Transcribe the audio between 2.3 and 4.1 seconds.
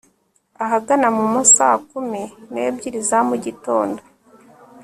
nebyiri za mu gitondo